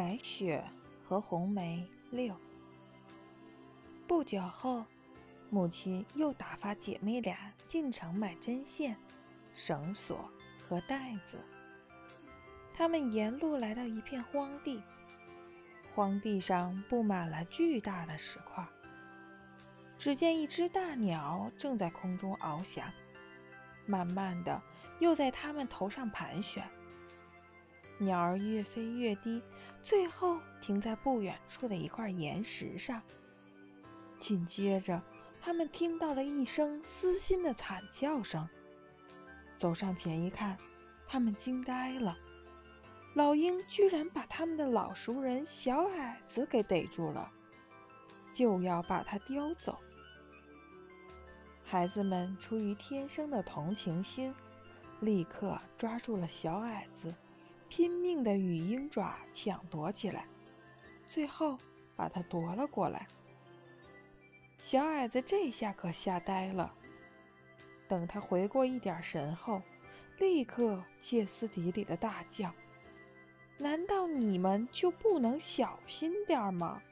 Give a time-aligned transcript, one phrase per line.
[0.00, 0.64] 白雪
[1.06, 2.34] 和红梅六。
[4.08, 4.82] 不久后，
[5.50, 8.96] 母亲又打发姐妹俩进城买针线、
[9.52, 10.30] 绳索
[10.66, 11.44] 和带子。
[12.72, 14.82] 他们沿路来到一片荒地，
[15.94, 18.66] 荒地上布满了巨大的石块。
[19.98, 22.90] 只见一只大鸟正在空中翱翔，
[23.84, 24.62] 慢慢的
[24.98, 26.64] 又在他们头上盘旋。
[28.00, 29.42] 鸟儿越飞越低，
[29.82, 33.00] 最后停在不远处的一块岩石上。
[34.18, 35.00] 紧接着，
[35.40, 38.48] 他们听到了一声撕心的惨叫声。
[39.58, 40.56] 走上前一看，
[41.06, 42.16] 他们惊呆了：
[43.14, 47.30] 老鹰居然把他们的老熟人小矮子给逮住了，
[48.32, 49.78] 就要把它叼走。
[51.62, 54.34] 孩子们出于天生的同情心，
[55.00, 57.14] 立刻抓住了小矮子。
[57.70, 60.26] 拼命的与鹰爪抢夺起来，
[61.06, 61.56] 最后
[61.94, 63.06] 把它夺了过来。
[64.58, 66.74] 小矮子这下可吓呆了。
[67.88, 69.62] 等他回过一点神后，
[70.18, 72.52] 立刻歇斯底里的大叫
[73.56, 76.82] ：“难道你们就不能小心点吗？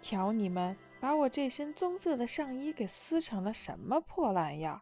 [0.00, 4.80] 瞧你们把我这身棕色的上衣给撕成了什么破烂样！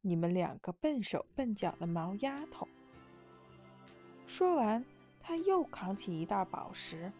[0.00, 2.66] 你们两个笨手笨脚的毛丫头！”
[4.26, 4.84] 说完，
[5.20, 7.12] 他又扛起一袋宝石，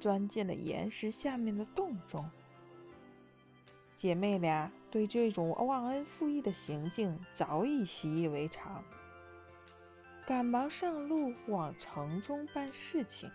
[0.00, 2.28] 钻进了岩石下面的洞中。
[3.94, 8.82] 姐妹俩对这种忘恩负义的行径早已习以为常，
[10.26, 13.30] 赶忙上路往城中办事情。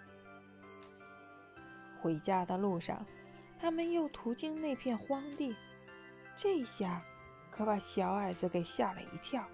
[2.02, 3.06] 回家的路上，
[3.60, 5.56] 他们又途经那片荒地，
[6.36, 7.04] 这下
[7.52, 9.46] 可把小矮子给吓了一跳。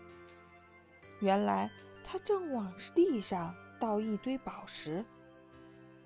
[1.19, 1.69] 原来。
[2.09, 5.03] 他正往地上倒一堆宝石，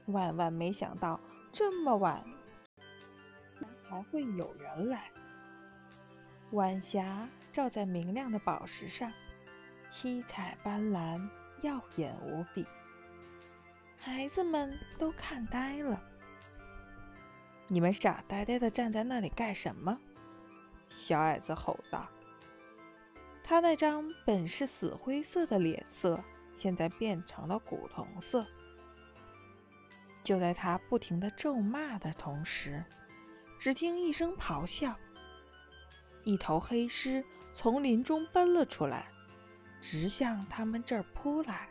[0.08, 1.20] 万万没想到
[1.52, 2.26] 这么晚
[3.88, 5.12] 还会有人来。
[6.54, 9.14] 晚霞照在明亮的宝石上，
[9.88, 11.30] 七彩斑斓，
[11.62, 12.66] 耀眼无比。
[13.96, 16.02] 孩子们都看呆了。
[17.68, 20.00] 你们傻呆呆的站在那里干什么？
[20.88, 22.10] 小矮子吼道。
[23.52, 26.24] 他那张本是死灰色的脸色，
[26.54, 28.48] 现在变成了古铜色。
[30.24, 32.82] 就在他不停的咒骂的同时，
[33.60, 34.96] 只听一声咆哮，
[36.24, 39.10] 一头黑狮从林中奔了出来，
[39.82, 41.68] 直向他们这儿扑来。